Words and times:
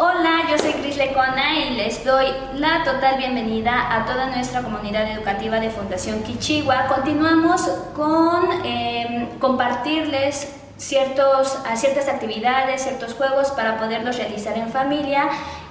Hola, 0.00 0.42
yo 0.48 0.56
soy 0.58 0.72
Cris 0.74 0.96
Lecona 0.96 1.58
y 1.58 1.74
les 1.74 2.04
doy 2.04 2.26
la 2.54 2.84
total 2.84 3.18
bienvenida 3.18 3.94
a 3.94 4.06
toda 4.06 4.26
nuestra 4.28 4.62
comunidad 4.62 5.10
educativa 5.10 5.58
de 5.58 5.70
Fundación 5.70 6.22
Kichigua. 6.22 6.86
Continuamos 6.86 7.62
con 7.96 8.48
eh, 8.64 9.28
compartirles 9.40 10.54
ciertos, 10.76 11.58
ciertas 11.74 12.08
actividades, 12.08 12.82
ciertos 12.82 13.14
juegos 13.14 13.50
para 13.50 13.76
poderlos 13.78 14.16
realizar 14.16 14.56
en 14.56 14.70
familia 14.70 15.28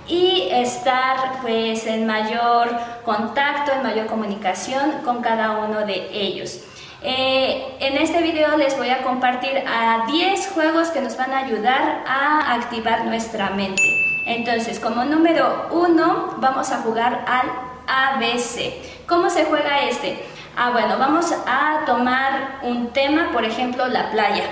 y 0.07 0.49
estar 0.51 1.41
pues 1.41 1.87
en 1.87 2.05
mayor 2.05 2.69
contacto, 3.05 3.71
en 3.71 3.83
mayor 3.83 4.07
comunicación 4.07 5.03
con 5.05 5.21
cada 5.21 5.59
uno 5.65 5.85
de 5.85 6.09
ellos. 6.11 6.66
Eh, 7.03 7.77
en 7.79 7.95
este 7.97 8.23
video 8.23 8.57
les 8.57 8.75
voy 8.75 8.89
a 8.89 9.03
compartir 9.03 9.63
a 9.67 10.05
10 10.07 10.49
juegos 10.53 10.89
que 10.89 10.99
nos 10.99 11.15
van 11.15 11.31
a 11.31 11.39
ayudar 11.39 12.03
a 12.07 12.55
activar 12.55 13.05
nuestra 13.05 13.51
mente. 13.51 13.83
Entonces, 14.25 14.79
como 14.79 15.05
número 15.05 15.67
1 15.71 16.35
vamos 16.37 16.71
a 16.71 16.77
jugar 16.79 17.23
al 17.27 17.49
ABC. 17.87 19.05
¿Cómo 19.07 19.29
se 19.29 19.45
juega 19.45 19.83
este? 19.83 20.23
Ah, 20.55 20.71
bueno, 20.71 20.97
vamos 20.97 21.31
a 21.45 21.85
tomar 21.85 22.59
un 22.63 22.91
tema, 22.91 23.29
por 23.31 23.45
ejemplo, 23.45 23.87
la 23.87 24.09
playa. 24.09 24.45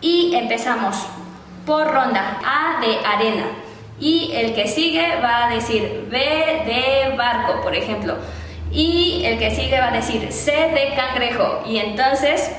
Y 0.00 0.36
empezamos 0.36 1.06
por 1.66 1.92
ronda. 1.92 2.38
A 2.44 2.80
de 2.80 3.04
arena. 3.04 3.46
Y 3.98 4.30
el 4.32 4.54
que 4.54 4.68
sigue 4.68 5.20
va 5.20 5.46
a 5.46 5.50
decir 5.50 6.06
B 6.08 6.18
de 6.18 7.16
barco, 7.16 7.60
por 7.62 7.74
ejemplo. 7.74 8.16
Y 8.70 9.24
el 9.24 9.38
que 9.38 9.50
sigue 9.50 9.80
va 9.80 9.88
a 9.88 9.92
decir 9.92 10.32
C 10.32 10.52
de 10.52 10.94
cangrejo. 10.94 11.62
Y 11.66 11.78
entonces 11.78 12.50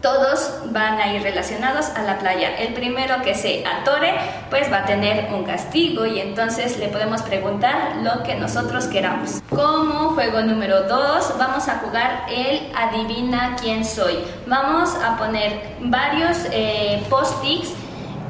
todos 0.00 0.62
van 0.72 0.98
a 0.98 1.12
ir 1.12 1.22
relacionados 1.22 1.90
a 1.90 2.02
la 2.02 2.18
playa. 2.18 2.56
El 2.56 2.72
primero 2.72 3.20
que 3.22 3.34
se 3.34 3.64
atore, 3.66 4.14
pues 4.48 4.72
va 4.72 4.78
a 4.78 4.84
tener 4.86 5.32
un 5.32 5.44
castigo 5.44 6.06
y 6.06 6.20
entonces 6.20 6.78
le 6.78 6.88
podemos 6.88 7.22
preguntar 7.22 7.96
lo 8.02 8.22
que 8.22 8.34
nosotros 8.36 8.86
queramos. 8.86 9.42
Como 9.50 10.10
juego 10.10 10.40
número 10.40 10.84
2, 10.84 11.34
vamos 11.38 11.68
a 11.68 11.78
jugar 11.80 12.26
el 12.30 12.72
adivina 12.74 13.56
quién 13.60 13.84
soy. 13.84 14.18
Vamos 14.46 14.94
a 14.94 15.18
poner 15.18 15.76
varios 15.80 16.38
eh, 16.50 17.02
post-its 17.10 17.74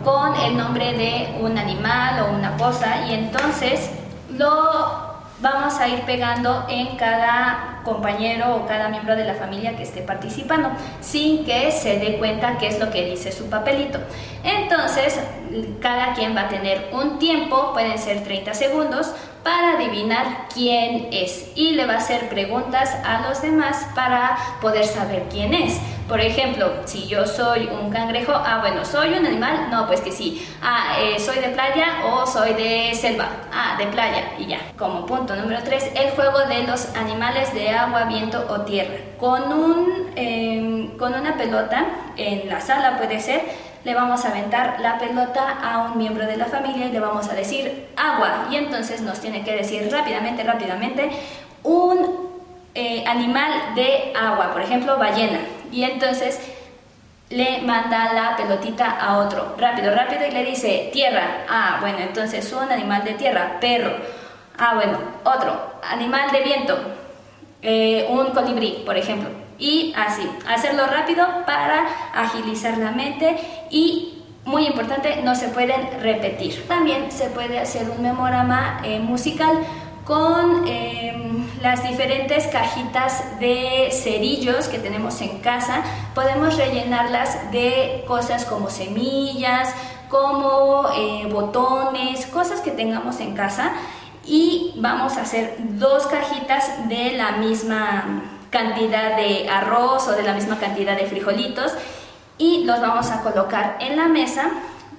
con 0.04 0.34
el 0.40 0.56
nombre 0.56 0.92
de 0.94 1.36
un 1.40 1.56
animal 1.58 2.24
o 2.24 2.34
una 2.34 2.56
cosa 2.56 3.06
y 3.06 3.14
entonces 3.14 3.90
lo 4.36 4.99
vamos 5.40 5.78
a 5.78 5.88
ir 5.88 6.00
pegando 6.02 6.66
en 6.68 6.96
cada 6.96 7.80
compañero 7.84 8.56
o 8.56 8.66
cada 8.66 8.88
miembro 8.88 9.16
de 9.16 9.24
la 9.24 9.34
familia 9.34 9.76
que 9.76 9.82
esté 9.82 10.02
participando, 10.02 10.70
sin 11.00 11.44
que 11.44 11.72
se 11.72 11.98
dé 11.98 12.18
cuenta 12.18 12.58
qué 12.58 12.68
es 12.68 12.78
lo 12.78 12.90
que 12.90 13.04
dice 13.06 13.32
su 13.32 13.48
papelito. 13.48 13.98
Entonces, 14.44 15.18
cada 15.80 16.14
quien 16.14 16.36
va 16.36 16.42
a 16.42 16.48
tener 16.48 16.90
un 16.92 17.18
tiempo, 17.18 17.72
pueden 17.72 17.98
ser 17.98 18.22
30 18.22 18.54
segundos, 18.54 19.12
para 19.42 19.78
adivinar 19.78 20.48
quién 20.52 21.08
es 21.12 21.50
y 21.54 21.70
le 21.70 21.86
va 21.86 21.94
a 21.94 21.98
hacer 21.98 22.28
preguntas 22.28 22.94
a 23.04 23.26
los 23.26 23.40
demás 23.40 23.86
para 23.94 24.36
poder 24.60 24.84
saber 24.84 25.24
quién 25.30 25.54
es. 25.54 25.80
Por 26.10 26.20
ejemplo, 26.20 26.72
si 26.86 27.06
yo 27.06 27.24
soy 27.24 27.68
un 27.68 27.88
cangrejo, 27.88 28.32
ah, 28.34 28.58
bueno, 28.60 28.84
¿soy 28.84 29.10
un 29.10 29.24
animal? 29.24 29.70
No, 29.70 29.86
pues 29.86 30.00
que 30.00 30.10
sí. 30.10 30.44
Ah, 30.60 30.96
eh, 30.98 31.20
¿soy 31.20 31.38
de 31.38 31.50
playa 31.50 32.02
o 32.04 32.26
soy 32.26 32.52
de 32.54 32.92
selva? 32.96 33.28
Ah, 33.54 33.76
de 33.78 33.86
playa 33.86 34.32
y 34.36 34.46
ya. 34.46 34.58
Como 34.76 35.06
punto 35.06 35.36
número 35.36 35.60
3, 35.62 35.92
el 35.94 36.10
juego 36.10 36.40
de 36.48 36.64
los 36.64 36.96
animales 36.96 37.54
de 37.54 37.70
agua, 37.70 38.06
viento 38.06 38.44
o 38.48 38.62
tierra. 38.62 38.96
Con, 39.20 39.52
un, 39.52 40.10
em, 40.16 40.98
con 40.98 41.14
una 41.14 41.36
pelota 41.36 41.86
en 42.16 42.48
la 42.48 42.60
sala 42.60 42.98
puede 42.98 43.20
ser, 43.20 43.42
le 43.84 43.94
vamos 43.94 44.24
a 44.24 44.30
aventar 44.30 44.80
la 44.80 44.98
pelota 44.98 45.60
a 45.62 45.84
un 45.84 45.96
miembro 45.96 46.26
de 46.26 46.36
la 46.36 46.46
familia 46.46 46.86
y 46.86 46.90
le 46.90 46.98
vamos 46.98 47.28
a 47.28 47.34
decir 47.34 47.86
agua. 47.96 48.48
Y 48.50 48.56
entonces 48.56 49.00
nos 49.02 49.20
tiene 49.20 49.44
que 49.44 49.54
decir 49.54 49.88
rápidamente, 49.92 50.42
rápidamente, 50.42 51.08
un 51.62 52.29
eh, 52.74 53.04
animal 53.06 53.74
de 53.74 54.12
agua, 54.18 54.52
por 54.52 54.62
ejemplo, 54.62 54.98
ballena. 54.98 55.40
Y 55.70 55.84
entonces 55.84 56.40
le 57.28 57.62
manda 57.62 58.12
la 58.12 58.36
pelotita 58.36 58.90
a 58.90 59.18
otro, 59.18 59.54
rápido, 59.58 59.94
rápido, 59.94 60.26
y 60.26 60.30
le 60.30 60.44
dice 60.44 60.90
tierra. 60.92 61.44
Ah, 61.48 61.78
bueno, 61.80 61.98
entonces 61.98 62.52
un 62.52 62.70
animal 62.70 63.04
de 63.04 63.14
tierra, 63.14 63.58
perro. 63.60 63.96
Ah, 64.58 64.74
bueno, 64.74 64.98
otro, 65.24 65.74
animal 65.82 66.30
de 66.32 66.40
viento, 66.42 66.78
eh, 67.62 68.06
un 68.10 68.26
colibrí, 68.32 68.82
por 68.84 68.96
ejemplo 68.96 69.40
y 69.60 69.92
así, 69.94 70.26
hacerlo 70.48 70.86
rápido 70.86 71.26
para 71.46 71.86
agilizar 72.14 72.78
la 72.78 72.90
mente 72.90 73.36
y 73.70 74.16
muy 74.46 74.66
importante, 74.66 75.20
no 75.22 75.34
se 75.34 75.48
pueden 75.48 76.00
repetir. 76.00 76.66
También 76.66 77.12
se 77.12 77.28
puede 77.28 77.58
hacer 77.58 77.88
un 77.90 78.02
memorama 78.02 78.80
eh, 78.82 78.98
musical 78.98 79.58
con 80.10 80.66
em, 80.66 81.46
las 81.62 81.84
diferentes 81.84 82.48
cajitas 82.48 83.38
de 83.38 83.90
cerillos 83.92 84.66
que 84.66 84.80
tenemos 84.80 85.20
en 85.20 85.38
casa. 85.38 85.84
Podemos 86.16 86.56
rellenarlas 86.56 87.52
de 87.52 88.02
cosas 88.08 88.44
como 88.44 88.70
semillas, 88.70 89.72
como 90.08 90.88
eh, 90.96 91.28
botones, 91.30 92.26
cosas 92.26 92.60
que 92.60 92.72
tengamos 92.72 93.20
en 93.20 93.36
casa. 93.36 93.70
Y 94.26 94.74
vamos 94.78 95.16
a 95.16 95.22
hacer 95.22 95.54
dos 95.78 96.08
cajitas 96.08 96.88
de 96.88 97.12
la 97.12 97.36
misma 97.36 98.22
cantidad 98.50 99.16
de 99.16 99.48
arroz 99.48 100.08
o 100.08 100.12
de 100.12 100.24
la 100.24 100.34
misma 100.34 100.58
cantidad 100.58 100.96
de 100.96 101.06
frijolitos 101.06 101.72
y 102.36 102.64
los 102.64 102.80
vamos 102.80 103.12
a 103.12 103.22
colocar 103.22 103.76
en 103.78 103.96
la 103.96 104.08
mesa 104.08 104.50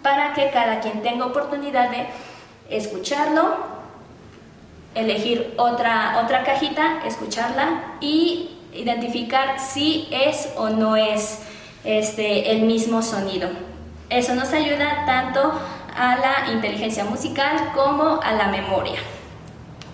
para 0.04 0.34
que 0.34 0.52
cada 0.52 0.80
quien 0.80 1.02
tenga 1.02 1.26
oportunidad 1.26 1.90
de 1.90 2.08
escucharlo, 2.70 3.71
elegir 4.96 5.54
otra, 5.58 6.22
otra 6.24 6.44
cajita, 6.44 7.02
escucharla 7.06 7.96
y 8.02 8.58
identificar 8.74 9.60
si 9.60 10.08
es 10.12 10.50
o 10.56 10.70
no 10.70 10.96
es 10.96 11.40
este, 11.84 12.52
el 12.52 12.64
mismo 12.64 13.02
sonido. 13.02 13.50
Eso 14.10 14.36
nos 14.36 14.52
ayuda 14.54 15.06
tanto 15.06 15.54
a 15.96 16.16
la 16.18 16.52
inteligencia 16.52 17.06
musical 17.06 17.72
como 17.74 18.20
a 18.22 18.34
la 18.34 18.48
memoria. 18.48 19.00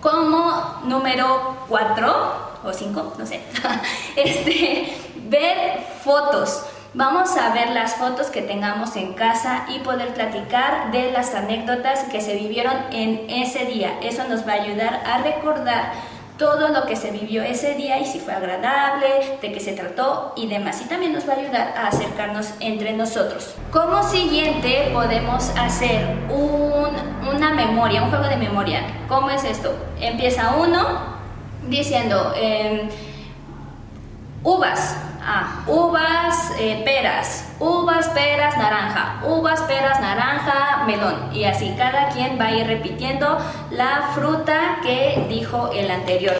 Como 0.00 0.80
número 0.84 1.56
4, 1.68 2.48
o 2.64 2.72
cinco, 2.72 3.14
no 3.18 3.26
sé, 3.26 3.40
este, 4.16 4.92
ver 5.28 5.80
fotos. 6.02 6.64
Vamos 6.94 7.36
a 7.36 7.52
ver 7.52 7.70
las 7.70 7.96
fotos 7.96 8.28
que 8.28 8.40
tengamos 8.40 8.96
en 8.96 9.12
casa 9.12 9.66
y 9.68 9.80
poder 9.80 10.14
platicar 10.14 10.90
de 10.90 11.12
las 11.12 11.34
anécdotas 11.34 12.04
que 12.04 12.22
se 12.22 12.34
vivieron 12.34 12.72
en 12.90 13.28
ese 13.28 13.66
día. 13.66 13.98
Eso 14.02 14.24
nos 14.26 14.48
va 14.48 14.52
a 14.52 14.62
ayudar 14.62 15.02
a 15.04 15.18
recordar 15.18 15.92
todo 16.38 16.68
lo 16.68 16.86
que 16.86 16.96
se 16.96 17.10
vivió 17.10 17.42
ese 17.42 17.74
día 17.74 17.98
y 17.98 18.06
si 18.06 18.20
fue 18.20 18.32
agradable, 18.32 19.38
de 19.42 19.52
qué 19.52 19.60
se 19.60 19.74
trató 19.74 20.32
y 20.34 20.46
demás. 20.46 20.80
Y 20.80 20.88
también 20.88 21.12
nos 21.12 21.28
va 21.28 21.34
a 21.34 21.36
ayudar 21.36 21.74
a 21.76 21.88
acercarnos 21.88 22.54
entre 22.60 22.94
nosotros. 22.94 23.54
Como 23.70 24.02
siguiente 24.04 24.90
podemos 24.94 25.50
hacer 25.58 26.06
un, 26.30 27.28
una 27.28 27.52
memoria, 27.52 28.02
un 28.02 28.08
juego 28.08 28.28
de 28.28 28.36
memoria. 28.36 28.82
¿Cómo 29.08 29.28
es 29.28 29.44
esto? 29.44 29.74
Empieza 30.00 30.54
uno, 30.56 31.18
diciendo 31.68 32.32
em, 32.36 32.88
uvas, 34.42 34.96
uvas, 35.66 36.52
eh, 36.58 36.82
peras, 36.84 37.46
uvas, 37.58 38.08
peras, 38.08 38.56
naranja, 38.56 39.20
uvas, 39.24 39.60
peras, 39.62 40.00
naranja, 40.00 40.84
melón. 40.86 41.34
Y 41.34 41.44
así 41.44 41.74
cada 41.76 42.08
quien 42.08 42.38
va 42.38 42.46
a 42.46 42.52
ir 42.52 42.66
repitiendo 42.66 43.38
la 43.70 44.10
fruta 44.14 44.78
que 44.82 45.26
dijo 45.28 45.70
el 45.72 45.90
anterior. 45.90 46.38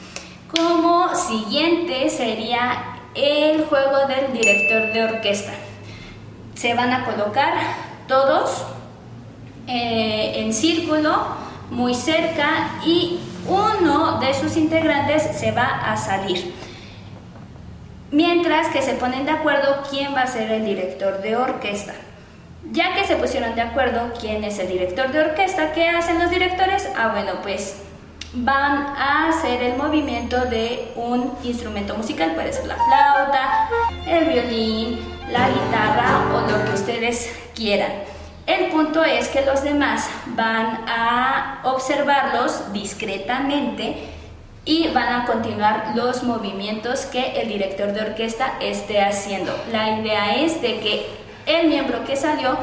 Como 0.50 1.15
siguiente 1.15 2.09
sería 2.09 2.97
el 3.15 3.65
juego 3.66 4.06
del 4.06 4.32
director 4.32 4.93
de 4.93 5.05
orquesta. 5.05 5.53
Se 6.55 6.75
van 6.75 6.93
a 6.93 7.05
colocar 7.05 7.55
todos 8.06 8.65
eh, 9.67 10.32
en 10.37 10.52
círculo 10.52 11.14
muy 11.70 11.94
cerca 11.94 12.81
y 12.84 13.20
uno 13.46 14.19
de 14.19 14.34
sus 14.34 14.56
integrantes 14.56 15.23
se 15.38 15.52
va 15.52 15.67
a 15.91 15.96
salir. 15.96 16.55
Mientras 18.10 18.69
que 18.69 18.81
se 18.81 18.94
ponen 18.94 19.26
de 19.26 19.32
acuerdo 19.32 19.82
quién 19.90 20.14
va 20.14 20.22
a 20.22 20.26
ser 20.26 20.50
el 20.50 20.64
director 20.64 21.20
de 21.20 21.37
orquesta. 21.37 21.93
Ya 22.72 22.94
que 22.94 23.05
se 23.05 23.16
pusieron 23.16 23.55
de 23.55 23.60
acuerdo 23.60 24.12
quién 24.19 24.44
es 24.44 24.58
el 24.58 24.69
director 24.69 25.12
de 25.12 25.20
orquesta, 25.20 25.72
¿qué 25.72 25.88
hacen 25.90 26.19
los 26.19 26.31
directores? 26.31 26.88
Ah, 26.96 27.08
bueno, 27.12 27.32
pues 27.43 27.82
van 28.32 28.87
a 28.96 29.28
hacer 29.28 29.62
el 29.62 29.76
movimiento 29.76 30.46
de 30.46 30.93
un 30.96 31.32
instrumento 31.44 31.94
musical, 31.94 32.34
puede 32.34 32.52
ser 32.52 32.66
la 32.66 32.76
flauta, 32.76 33.69
el 34.06 34.25
violín, 34.25 35.00
la 35.31 35.49
guitarra 35.49 36.34
o 36.34 36.50
lo 36.50 36.64
que 36.64 36.75
ustedes 36.75 37.34
quieran. 37.55 37.93
El 38.46 38.70
punto 38.70 39.05
es 39.05 39.28
que 39.28 39.44
los 39.44 39.62
demás 39.62 40.08
van 40.28 40.84
a 40.88 41.60
observarlos 41.64 42.72
discretamente 42.72 44.18
y 44.69 44.87
van 44.88 45.23
a 45.23 45.25
continuar 45.25 45.93
los 45.94 46.25
movimientos 46.25 47.06
que 47.06 47.41
el 47.41 47.49
director 47.49 47.94
de 47.94 48.03
orquesta 48.03 48.59
esté 48.61 49.00
haciendo. 49.00 49.50
La 49.73 49.99
idea 49.99 50.37
es 50.37 50.61
de 50.61 50.79
que 50.81 51.06
el 51.47 51.69
miembro 51.69 52.05
que 52.05 52.17
salió 52.17 52.59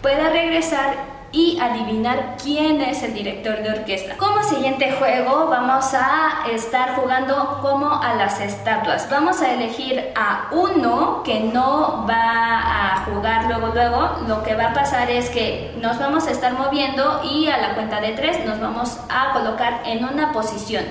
pueda 0.00 0.30
regresar 0.30 1.18
y 1.32 1.58
adivinar 1.60 2.36
quién 2.40 2.80
es 2.80 3.02
el 3.02 3.12
director 3.12 3.60
de 3.60 3.70
orquesta. 3.70 4.16
Como 4.16 4.40
siguiente 4.44 4.92
juego 4.92 5.48
vamos 5.48 5.92
a 5.94 6.44
estar 6.48 6.94
jugando 6.94 7.58
como 7.60 7.92
a 7.92 8.14
las 8.14 8.40
estatuas. 8.40 9.10
Vamos 9.10 9.42
a 9.42 9.52
elegir 9.52 10.12
a 10.14 10.50
uno 10.52 11.24
que 11.24 11.40
no 11.40 12.06
va 12.08 12.92
a 12.92 13.04
jugar 13.04 13.46
luego 13.46 13.74
luego. 13.74 14.10
Lo 14.28 14.44
que 14.44 14.54
va 14.54 14.66
a 14.66 14.74
pasar 14.74 15.10
es 15.10 15.28
que 15.28 15.74
nos 15.82 15.98
vamos 15.98 16.28
a 16.28 16.30
estar 16.30 16.52
moviendo 16.52 17.20
y 17.24 17.48
a 17.48 17.58
la 17.58 17.74
cuenta 17.74 18.00
de 18.00 18.12
tres 18.12 18.46
nos 18.46 18.60
vamos 18.60 18.96
a 19.08 19.32
colocar 19.32 19.82
en 19.86 20.04
una 20.04 20.30
posición. 20.30 20.84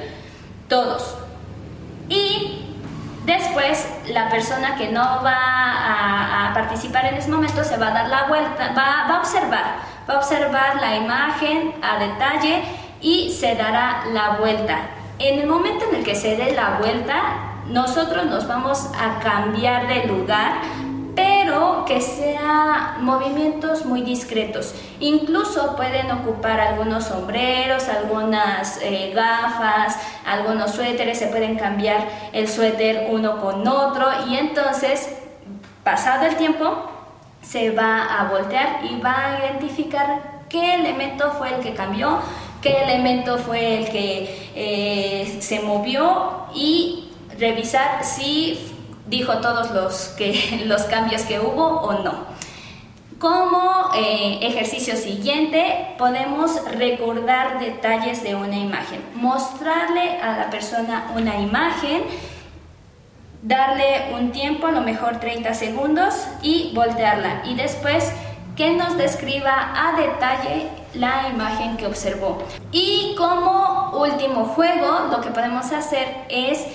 Todos. 0.68 1.16
Y 2.10 2.64
Después, 3.26 3.86
la 4.08 4.30
persona 4.30 4.78
que 4.78 4.88
no 4.88 5.02
va 5.22 6.48
a, 6.48 6.54
participar 6.54 7.08
en 7.08 7.16
ese 7.16 7.30
momento 7.30 7.62
se 7.62 7.76
va 7.76 7.90
a 7.90 7.92
dar 7.92 8.08
la 8.08 8.24
vuelta, 8.30 8.70
va, 8.70 9.06
va 9.06 9.16
a 9.16 9.20
observar 9.20 9.66
va 10.10 10.16
a 10.16 10.18
observar 10.18 10.80
la 10.80 10.96
imagen 10.96 11.74
a 11.82 12.00
detalle 12.00 12.64
y 13.02 13.32
se 13.32 13.56
dará 13.56 14.06
la 14.14 14.38
vuelta. 14.40 14.80
En 15.20 15.40
el 15.40 15.48
momento 15.48 15.86
en 15.90 15.96
el 15.96 16.04
que 16.04 16.16
se 16.16 16.38
dé 16.38 16.54
la 16.54 16.78
vuelta, 16.80 17.22
nosotros 17.68 18.26
nos 18.28 18.48
vamos 18.48 18.90
a 19.00 19.20
cambiar 19.20 19.88
de 19.88 20.06
lugar, 20.06 20.54
pero 21.48 21.86
que 21.86 22.02
sea 22.02 22.98
movimientos 23.00 23.86
muy 23.86 24.02
discretos. 24.02 24.76
Incluso 25.00 25.78
pueden 25.78 26.12
ocupar 26.12 26.60
algunos 26.60 27.06
sombreros, 27.06 27.88
algunas 27.88 28.82
eh, 28.82 29.14
gafas, 29.16 29.98
algunos 30.26 30.72
suéteres, 30.72 31.18
se 31.18 31.28
pueden 31.28 31.56
cambiar 31.56 32.06
el 32.34 32.50
suéter 32.50 33.08
uno 33.12 33.40
con 33.40 33.66
otro 33.66 34.08
y 34.28 34.36
entonces, 34.36 35.16
pasado 35.86 36.26
el 36.26 36.36
tiempo, 36.36 36.92
se 37.42 37.72
va 37.72 38.20
a 38.20 38.30
voltear 38.30 38.82
y 38.84 39.00
va 39.00 39.36
a 39.36 39.40
identificar 39.46 40.42
qué 40.50 40.76
elemento 40.76 41.32
fue 41.32 41.56
el 41.56 41.62
que 41.62 41.74
cambió, 41.74 42.20
qué 42.62 42.84
elemento 42.84 43.38
fue 43.38 43.78
el 43.78 43.90
que 43.90 44.52
eh, 44.54 45.38
se 45.40 45.62
movió 45.62 46.48
y 46.54 47.10
revisar 47.40 48.04
si 48.04 48.77
dijo 49.08 49.38
todos 49.38 49.72
los, 49.72 50.10
que, 50.18 50.64
los 50.66 50.84
cambios 50.84 51.24
que 51.24 51.40
hubo 51.40 51.66
o 51.82 52.04
no. 52.04 52.38
Como 53.20 53.90
eh, 53.96 54.40
ejercicio 54.42 54.96
siguiente, 54.96 55.96
podemos 55.98 56.52
recordar 56.76 57.60
detalles 57.60 58.22
de 58.22 58.36
una 58.36 58.58
imagen, 58.58 59.02
mostrarle 59.16 60.22
a 60.22 60.38
la 60.38 60.50
persona 60.52 61.12
una 61.16 61.40
imagen 61.40 62.04
darle 63.42 64.14
un 64.14 64.32
tiempo, 64.32 64.68
a 64.68 64.72
lo 64.72 64.82
mejor 64.82 65.20
30 65.20 65.54
segundos, 65.54 66.14
y 66.42 66.72
voltearla. 66.74 67.44
Y 67.46 67.56
después 67.56 68.12
que 68.56 68.72
nos 68.72 68.98
describa 68.98 69.74
a 69.76 69.96
detalle 69.96 70.68
la 70.96 71.30
imagen 71.30 71.78
que 71.78 71.86
observó. 71.86 72.44
Y 72.72 73.16
como 73.18 73.92
último 73.92 74.46
juego, 74.46 75.08
lo 75.12 75.22
que 75.22 75.30
podemos 75.30 75.72
hacer 75.72 76.08
es 76.30 76.66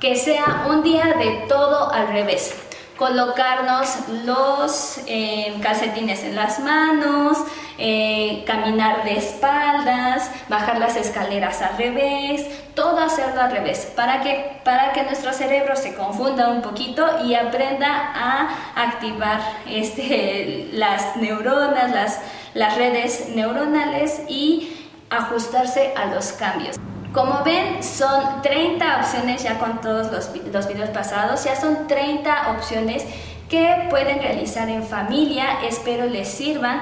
que 0.00 0.16
sea 0.16 0.66
un 0.68 0.82
día 0.82 1.14
de 1.18 1.46
todo 1.48 1.92
al 1.92 2.08
revés 2.08 2.54
colocarnos 2.96 4.08
los 4.24 5.00
eh, 5.06 5.54
calcetines 5.62 6.22
en 6.24 6.34
las 6.34 6.58
manos, 6.60 7.38
eh, 7.78 8.42
caminar 8.46 9.04
de 9.04 9.18
espaldas, 9.18 10.30
bajar 10.48 10.78
las 10.78 10.96
escaleras 10.96 11.60
al 11.60 11.76
revés, 11.76 12.46
todo 12.74 12.98
hacerlo 12.98 13.42
al 13.42 13.52
revés, 13.52 13.92
para 13.94 14.22
que, 14.22 14.60
para 14.64 14.92
que 14.92 15.02
nuestro 15.02 15.32
cerebro 15.32 15.76
se 15.76 15.94
confunda 15.94 16.48
un 16.48 16.62
poquito 16.62 17.06
y 17.24 17.34
aprenda 17.34 18.12
a 18.14 18.48
activar 18.76 19.40
este, 19.68 20.70
las 20.72 21.16
neuronas, 21.16 21.90
las, 21.90 22.20
las 22.54 22.76
redes 22.76 23.28
neuronales 23.34 24.22
y 24.28 24.88
ajustarse 25.10 25.92
a 25.96 26.06
los 26.06 26.32
cambios. 26.32 26.76
Como 27.12 27.42
ven, 27.44 27.82
son 27.82 28.42
30 28.42 28.98
opciones 28.98 29.42
ya 29.42 29.58
con 29.58 29.80
todos 29.80 30.12
los, 30.12 30.30
los 30.52 30.68
videos 30.68 30.90
pasados, 30.90 31.44
ya 31.44 31.56
son 31.56 31.86
30 31.86 32.52
opciones 32.56 33.04
que 33.48 33.86
pueden 33.90 34.18
realizar 34.18 34.68
en 34.68 34.84
familia, 34.84 35.60
espero 35.66 36.06
les 36.06 36.28
sirvan. 36.28 36.80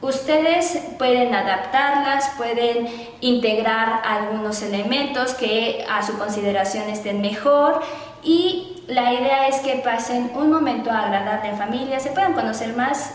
Ustedes 0.00 0.80
pueden 0.98 1.34
adaptarlas, 1.34 2.30
pueden 2.36 2.88
integrar 3.20 4.02
algunos 4.04 4.60
elementos 4.62 5.34
que 5.34 5.84
a 5.90 6.02
su 6.02 6.18
consideración 6.18 6.88
estén 6.90 7.20
mejor 7.20 7.82
y 8.22 8.82
la 8.86 9.14
idea 9.14 9.48
es 9.48 9.56
que 9.60 9.76
pasen 9.76 10.30
un 10.34 10.50
momento 10.50 10.90
agradable 10.90 11.48
en 11.48 11.56
familia, 11.56 12.00
se 12.00 12.10
puedan 12.10 12.34
conocer 12.34 12.76
más 12.76 13.14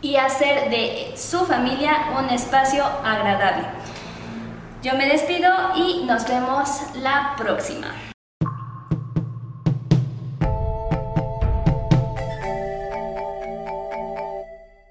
y 0.00 0.16
hacer 0.16 0.70
de 0.70 1.12
su 1.14 1.44
familia 1.44 2.08
un 2.18 2.30
espacio 2.30 2.82
agradable. 3.04 3.64
Yo 4.82 4.94
me 4.94 5.06
despido 5.06 5.50
y 5.76 6.04
nos 6.06 6.26
vemos 6.26 6.68
la 6.94 7.34
próxima. 7.36 8.09